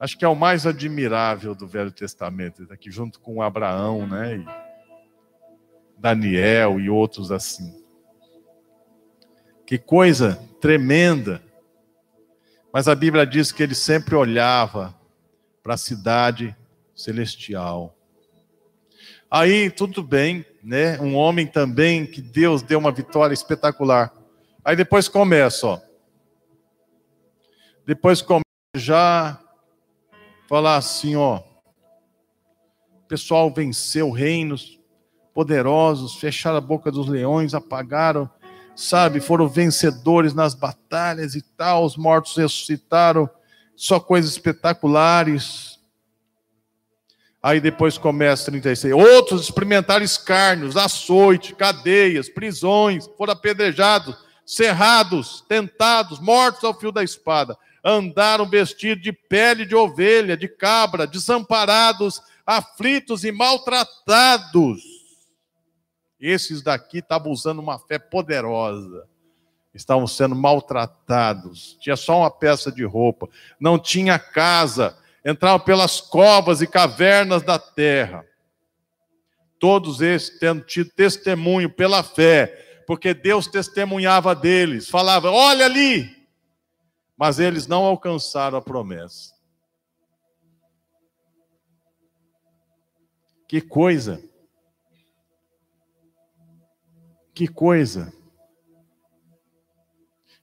[0.00, 4.36] acho que é o mais admirável do Velho Testamento, aqui junto com Abraão, né?
[4.36, 4.46] E
[5.98, 7.84] Daniel e outros assim.
[9.66, 11.42] Que coisa tremenda.
[12.72, 14.94] Mas a Bíblia diz que ele sempre olhava
[15.62, 16.56] para a cidade
[16.94, 17.93] celestial.
[19.36, 20.96] Aí, tudo bem, né?
[21.00, 24.14] Um homem também que Deus deu uma vitória espetacular.
[24.64, 25.80] Aí depois começa, ó.
[27.84, 28.44] Depois começa
[28.76, 29.40] já
[30.48, 31.42] falar assim, ó.
[32.92, 34.78] O pessoal venceu reinos
[35.34, 38.30] poderosos, fecharam a boca dos leões, apagaram,
[38.76, 43.28] sabe, foram vencedores nas batalhas e tal, os mortos ressuscitaram,
[43.74, 45.73] só coisas espetaculares.
[47.44, 48.94] Aí depois começa 36.
[48.94, 57.54] Outros experimentaram escárnios, açoite, cadeias, prisões, foram apedrejados, cerrados, tentados, mortos ao fio da espada.
[57.84, 64.80] Andaram vestidos de pele de ovelha, de cabra, desamparados, aflitos e maltratados.
[66.18, 69.06] Esses daqui estavam usando uma fé poderosa.
[69.74, 71.76] Estavam sendo maltratados.
[71.78, 73.28] Tinha só uma peça de roupa.
[73.60, 78.24] Não tinha casa entravam pelas covas e cavernas da terra.
[79.58, 86.14] Todos esses tendo tido testemunho pela fé, porque Deus testemunhava deles, falava: Olha ali!
[87.16, 89.32] Mas eles não alcançaram a promessa.
[93.48, 94.22] Que coisa!
[97.32, 98.12] Que coisa!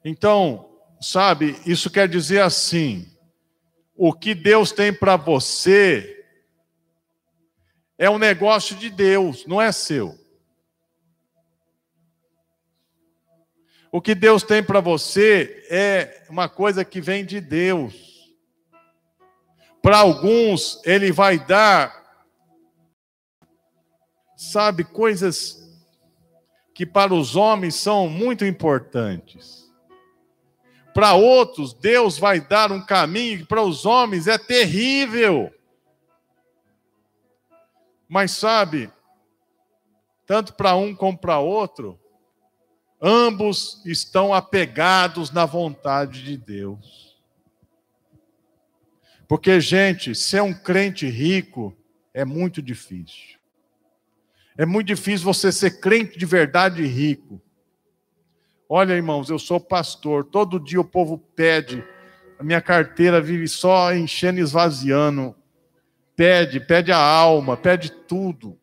[0.03, 3.10] Então, sabe, isso quer dizer assim:
[4.03, 6.25] o que Deus tem para você
[7.99, 10.17] é um negócio de Deus, não é seu.
[13.91, 18.33] O que Deus tem para você é uma coisa que vem de Deus.
[19.83, 22.25] Para alguns, Ele vai dar,
[24.35, 25.61] sabe, coisas
[26.73, 29.60] que para os homens são muito importantes.
[30.93, 35.53] Para outros, Deus vai dar um caminho que para os homens é terrível.
[38.07, 38.91] Mas sabe,
[40.25, 41.99] tanto para um como para outro,
[43.01, 47.17] ambos estão apegados na vontade de Deus.
[49.27, 51.73] Porque, gente, ser um crente rico
[52.13, 53.39] é muito difícil.
[54.57, 57.41] É muito difícil você ser crente de verdade rico.
[58.73, 61.83] Olha, irmãos, eu sou pastor, todo dia o povo pede,
[62.39, 65.35] a minha carteira vive só enchendo e esvaziando.
[66.15, 68.57] Pede, pede a alma, pede tudo,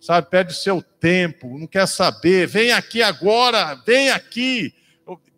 [0.00, 0.30] sabe?
[0.30, 2.46] Pede o seu tempo, não quer saber.
[2.46, 4.72] Vem aqui agora, vem aqui.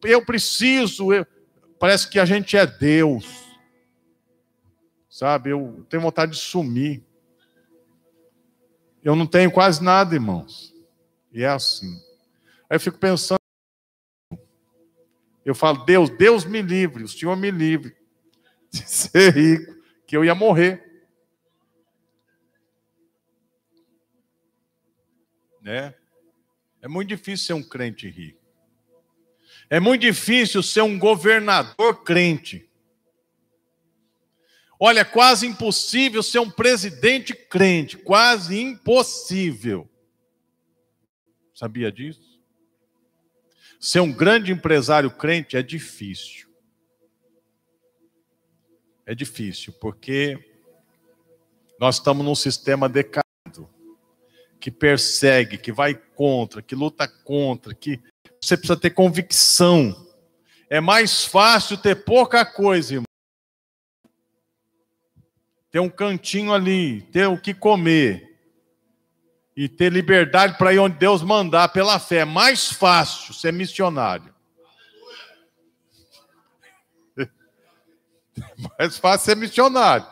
[0.04, 1.14] Eu preciso.
[1.14, 1.26] Eu...
[1.78, 3.24] Parece que a gente é Deus,
[5.08, 5.48] sabe?
[5.48, 7.02] Eu tenho vontade de sumir.
[9.02, 10.74] Eu não tenho quase nada, irmãos.
[11.32, 11.94] E é assim.
[12.68, 13.39] Aí eu fico pensando.
[15.44, 17.96] Eu falo, Deus, Deus me livre, o Senhor me livre
[18.70, 19.74] de ser rico,
[20.06, 20.90] que eu ia morrer.
[25.60, 25.94] Né?
[26.82, 28.40] É muito difícil ser um crente rico.
[29.68, 32.68] É muito difícil ser um governador crente.
[34.78, 39.88] Olha, é quase impossível ser um presidente crente, quase impossível.
[41.54, 42.29] Sabia disso?
[43.80, 46.50] Ser um grande empresário crente é difícil.
[49.06, 50.38] É difícil, porque
[51.78, 53.24] nós estamos num sistema decado,
[54.60, 57.98] que persegue, que vai contra, que luta contra, que
[58.38, 60.06] você precisa ter convicção.
[60.68, 63.06] É mais fácil ter pouca coisa, irmão.
[65.70, 68.29] Ter um cantinho ali, ter o que comer,
[69.56, 72.18] e ter liberdade para ir onde Deus mandar pela fé.
[72.18, 74.34] É mais fácil ser missionário.
[78.78, 80.06] mais fácil ser missionário.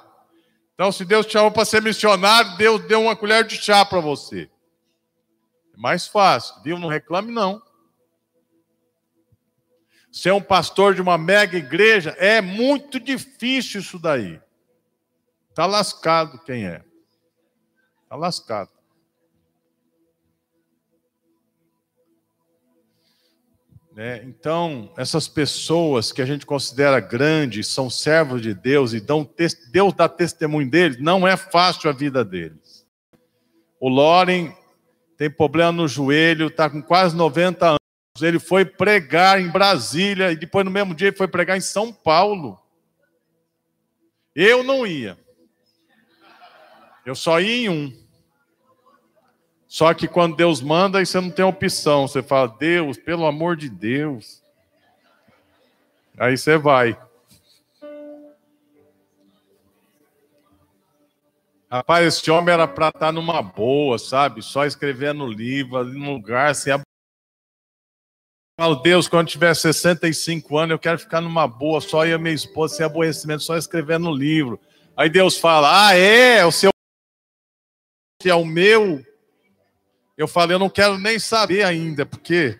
[0.74, 4.00] Então, se Deus te chamou para ser missionário, Deus deu uma colher de chá para
[4.00, 4.48] você.
[5.74, 6.78] É mais fácil, viu?
[6.78, 7.60] Não reclame, não.
[10.12, 14.40] Ser um pastor de uma mega igreja é muito difícil isso daí.
[15.50, 16.84] Está lascado quem é.
[18.04, 18.77] Está lascado.
[23.98, 24.22] Né?
[24.22, 29.28] Então, essas pessoas que a gente considera grandes, são servos de Deus e dão
[29.72, 32.86] Deus dá testemunho deles, não é fácil a vida deles.
[33.80, 34.54] O Loren
[35.16, 38.22] tem problema no joelho, está com quase 90 anos.
[38.22, 41.92] Ele foi pregar em Brasília e depois no mesmo dia ele foi pregar em São
[41.92, 42.56] Paulo.
[44.32, 45.18] Eu não ia.
[47.04, 48.07] Eu só ia em um.
[49.68, 52.08] Só que quando Deus manda, aí você não tem opção.
[52.08, 54.42] Você fala, Deus, pelo amor de Deus.
[56.18, 56.98] Aí você vai.
[61.70, 64.42] Rapaz, esse homem era para estar tá numa boa, sabe?
[64.42, 66.70] Só escrevendo livro, ali no lugar, assim.
[68.58, 72.34] Falo, Deus, quando tiver 65 anos, eu quero ficar numa boa, só eu e minha
[72.34, 74.58] esposa, sem aborrecimento, só escrevendo livro.
[74.96, 76.70] Aí Deus fala, ah, é, o seu
[78.24, 79.04] é o meu,
[80.18, 82.58] eu falei, eu não quero nem saber ainda, porque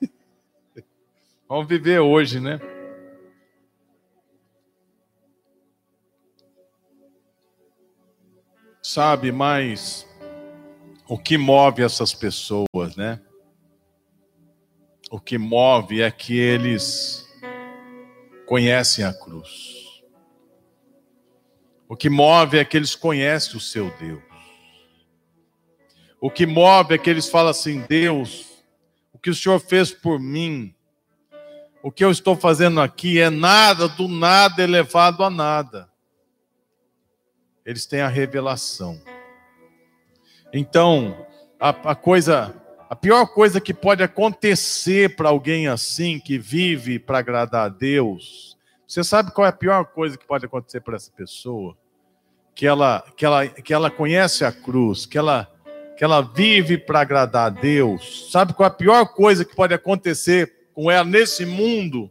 [1.46, 2.58] vamos viver hoje, né?
[8.82, 10.08] Sabe, mas
[11.06, 13.20] o que move essas pessoas, né?
[15.10, 17.28] O que move é que eles
[18.46, 20.02] conhecem a cruz.
[21.86, 24.25] O que move é que eles conhecem o seu Deus.
[26.20, 28.62] O que move é que eles falam assim: Deus,
[29.12, 30.74] o que o Senhor fez por mim,
[31.82, 35.88] o que eu estou fazendo aqui é nada do nada elevado a nada.
[37.64, 39.00] Eles têm a revelação.
[40.52, 41.26] Então,
[41.60, 42.54] a, a coisa,
[42.88, 48.56] a pior coisa que pode acontecer para alguém assim, que vive para agradar a Deus,
[48.86, 51.76] você sabe qual é a pior coisa que pode acontecer para essa pessoa?
[52.54, 55.52] Que ela, que, ela, que ela conhece a cruz, que ela
[55.96, 59.72] que ela vive para agradar a Deus, sabe qual é a pior coisa que pode
[59.72, 62.10] acontecer com ela nesse mundo?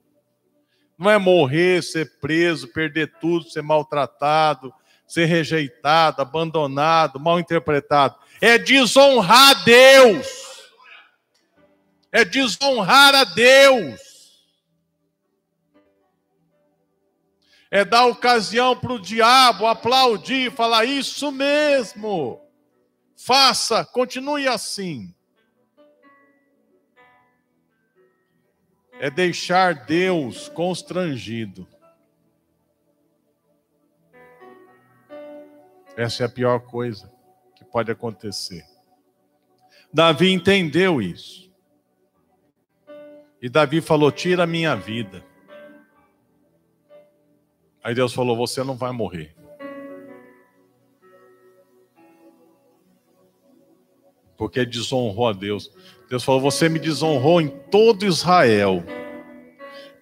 [0.97, 4.73] Não é morrer, ser preso, perder tudo, ser maltratado,
[5.05, 8.15] ser rejeitado, abandonado, mal interpretado.
[8.41, 10.27] É desonrar a Deus.
[12.11, 14.01] É desonrar a Deus.
[17.69, 22.44] É dar ocasião para o diabo aplaudir e falar: Isso mesmo.
[23.15, 25.13] Faça, continue assim.
[28.99, 31.67] É deixar Deus constrangido.
[35.95, 37.11] Essa é a pior coisa
[37.55, 38.65] que pode acontecer.
[39.93, 41.49] Davi entendeu isso.
[43.41, 45.23] E Davi falou: Tira a minha vida.
[47.81, 49.35] Aí Deus falou: Você não vai morrer.
[54.37, 55.71] Porque desonrou a Deus.
[56.09, 58.83] Deus falou: Você me desonrou em todo Israel,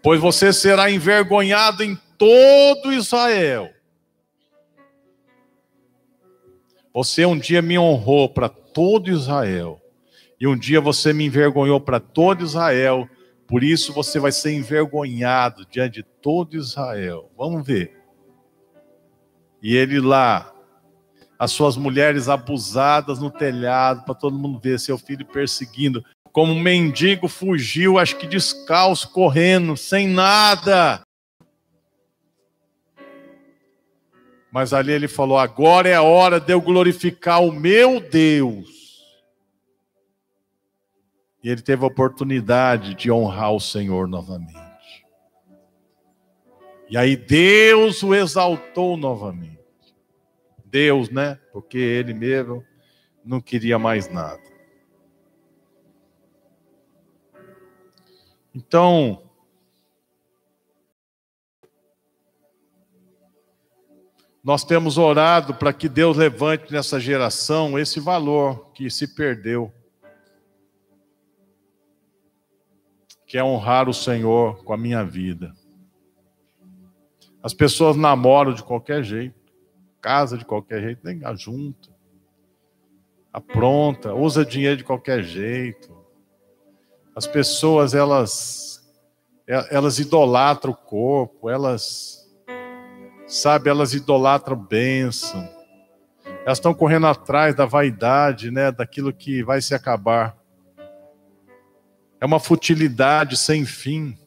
[0.01, 3.69] pois você será envergonhado em todo Israel.
[6.93, 9.81] Você um dia me honrou para todo Israel,
[10.39, 13.09] e um dia você me envergonhou para todo Israel,
[13.47, 17.31] por isso você vai ser envergonhado diante de todo Israel.
[17.35, 17.99] Vamos ver.
[19.61, 20.52] E ele lá,
[21.43, 26.01] as suas mulheres abusadas no telhado, para todo mundo ver seu filho perseguindo.
[26.31, 31.01] Como um mendigo fugiu, acho que descalço, correndo, sem nada.
[34.49, 39.03] Mas ali ele falou: agora é a hora de eu glorificar o meu Deus.
[41.43, 44.55] E ele teve a oportunidade de honrar o Senhor novamente.
[46.89, 49.52] E aí Deus o exaltou novamente.
[50.73, 51.35] Deus, né?
[51.51, 52.65] Porque ele mesmo
[53.23, 54.41] não queria mais nada.
[58.55, 59.29] Então,
[64.43, 69.71] nós temos orado para que Deus levante nessa geração esse valor que se perdeu,
[73.27, 75.53] que é honrar o Senhor com a minha vida.
[77.43, 79.42] As pessoas namoram de qualquer jeito
[80.03, 81.89] casa de qualquer jeito, nem junta,
[83.31, 85.95] apronta, usa dinheiro de qualquer jeito.
[87.15, 88.85] As pessoas, elas,
[89.47, 92.29] elas idolatram o corpo, elas,
[93.25, 95.49] sabe, elas idolatram bênção.
[96.45, 100.37] Elas estão correndo atrás da vaidade, né, daquilo que vai se acabar.
[102.19, 104.17] É uma futilidade sem fim.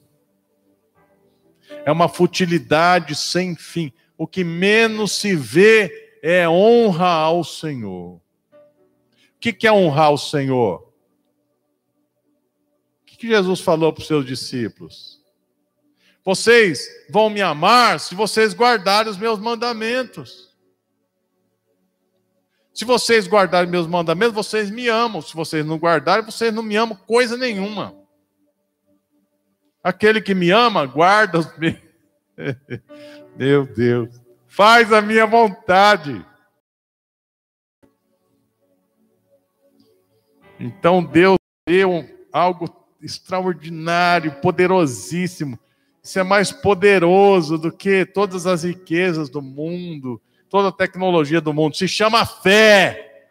[1.84, 8.16] É uma futilidade sem fim o que menos se vê é honra ao Senhor.
[8.16, 8.22] O
[9.38, 10.92] que é honrar o Senhor?
[13.02, 15.22] O que Jesus falou para os seus discípulos?
[16.24, 20.46] Vocês vão me amar se vocês guardarem os meus mandamentos.
[22.74, 25.22] Se vocês guardarem meus mandamentos, vocês me amam.
[25.22, 27.94] Se vocês não guardarem, vocês não me amam coisa nenhuma.
[29.82, 31.78] Aquele que me ama, guarda os meus.
[33.36, 34.08] Meu Deus.
[34.46, 36.24] Faz a minha vontade.
[40.58, 41.36] Então Deus
[41.68, 42.66] deu algo
[43.02, 45.58] extraordinário, poderosíssimo.
[46.02, 51.52] Isso é mais poderoso do que todas as riquezas do mundo, toda a tecnologia do
[51.52, 51.76] mundo.
[51.76, 53.28] Se chama fé.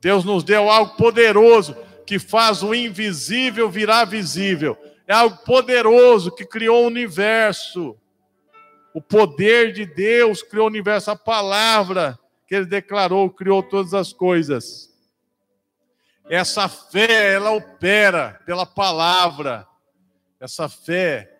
[0.00, 1.76] Deus nos deu algo poderoso
[2.06, 4.76] que faz o invisível virar visível.
[5.08, 7.96] É algo poderoso que criou o universo.
[8.94, 12.16] O poder de Deus criou o universo, a palavra
[12.46, 14.94] que ele declarou criou todas as coisas.
[16.30, 19.66] Essa fé, ela opera pela palavra.
[20.38, 21.30] Essa fé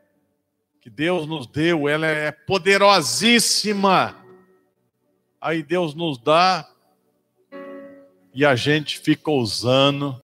[0.81, 4.17] que Deus nos deu, ela é poderosíssima.
[5.41, 6.69] Aí Deus nos dá
[8.35, 10.21] e a gente fica usando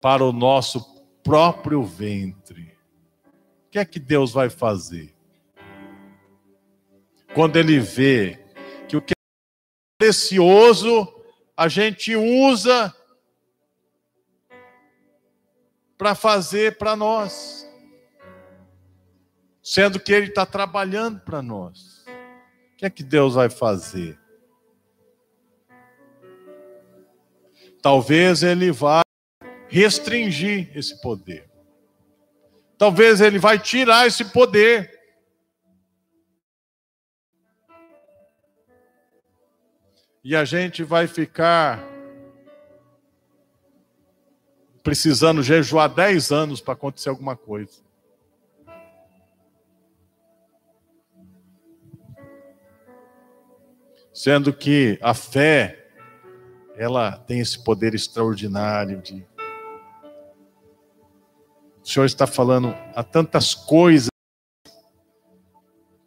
[0.00, 2.76] para o nosso próprio ventre.
[3.66, 5.13] O que é que Deus vai fazer?
[7.34, 8.38] Quando Ele vê
[8.88, 11.12] que o que é precioso
[11.56, 12.94] a gente usa
[15.98, 17.68] para fazer para nós,
[19.62, 22.04] sendo que Ele está trabalhando para nós.
[22.72, 24.18] O que é que Deus vai fazer?
[27.80, 29.02] Talvez Ele vá
[29.68, 31.50] restringir esse poder.
[32.78, 34.93] Talvez Ele vai tirar esse poder.
[40.24, 41.86] E a gente vai ficar
[44.82, 47.84] precisando jejuar 10 anos para acontecer alguma coisa.
[54.14, 55.90] Sendo que a fé,
[56.74, 59.26] ela tem esse poder extraordinário de.
[61.82, 64.08] O Senhor está falando há tantas coisas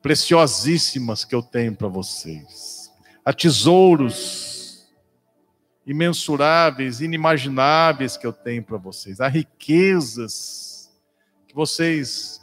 [0.01, 2.86] preciosíssimas que eu tenho para vocês.
[3.27, 4.87] Há tesouros
[5.85, 9.19] imensuráveis, inimagináveis que eu tenho para vocês.
[9.19, 10.89] Há riquezas
[11.45, 12.39] que vocês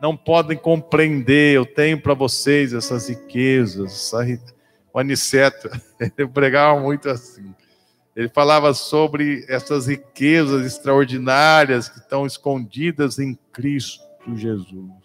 [0.00, 1.54] não podem compreender.
[1.54, 4.10] Eu tenho para vocês essas riquezas.
[4.90, 5.68] O Aniceto,
[6.00, 7.54] ele pregava muito assim.
[8.16, 14.02] Ele falava sobre essas riquezas extraordinárias que estão escondidas em Cristo
[14.34, 15.01] Jesus.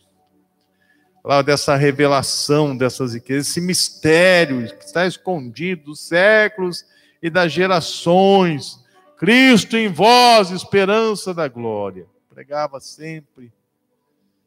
[1.28, 6.86] Falava dessa revelação dessas riquezas, esse mistério que está escondido dos séculos
[7.22, 8.82] e das gerações.
[9.18, 12.08] Cristo em vós, esperança da glória.
[12.30, 13.52] Pregava sempre,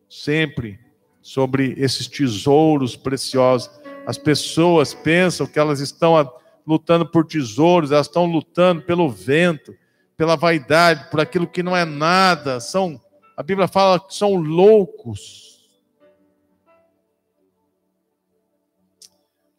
[0.08, 0.80] sempre
[1.20, 3.70] sobre esses tesouros preciosos.
[4.06, 6.32] As pessoas pensam que elas estão
[6.66, 9.76] lutando por tesouros, elas estão lutando pelo vento,
[10.16, 12.58] pela vaidade, por aquilo que não é nada.
[12.58, 12.98] São,
[13.36, 15.59] a Bíblia fala que são loucos.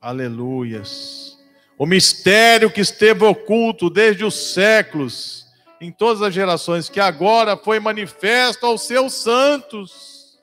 [0.02, 1.38] Aleluias.
[1.78, 5.46] O mistério que esteve oculto desde os séculos,
[5.80, 10.40] em todas as gerações, que agora foi manifesto aos seus santos,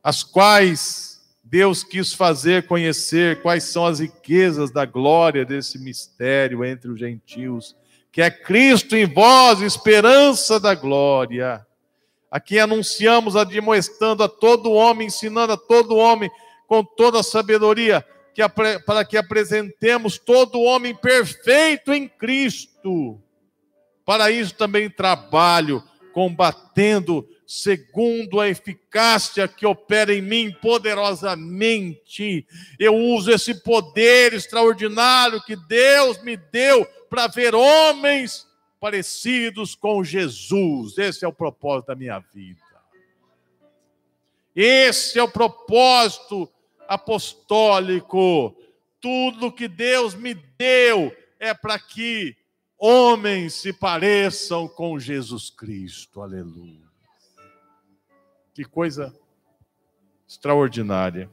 [0.00, 6.88] as quais Deus quis fazer conhecer quais são as riquezas da glória desse mistério entre
[6.88, 7.74] os gentios,
[8.12, 11.66] que é Cristo em vós, esperança da glória.
[12.30, 16.30] Aqui anunciamos, admoestando a todo homem, ensinando a todo homem
[16.66, 18.04] com toda a sabedoria,
[18.34, 18.42] que,
[18.84, 23.20] para que apresentemos todo homem perfeito em Cristo.
[24.04, 32.46] Para isso também trabalho, combatendo segundo a eficácia que opera em mim poderosamente.
[32.78, 38.46] Eu uso esse poder extraordinário que Deus me deu para ver homens
[38.80, 40.98] parecidos com Jesus.
[40.98, 42.60] Esse é o propósito da minha vida.
[44.54, 46.50] Esse é o propósito
[46.88, 48.56] apostólico.
[49.00, 52.36] Tudo que Deus me deu é para que
[52.78, 56.20] homens se pareçam com Jesus Cristo.
[56.20, 56.86] Aleluia.
[58.54, 59.14] Que coisa
[60.26, 61.30] extraordinária.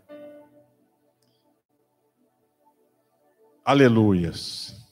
[3.66, 4.74] Aleluias.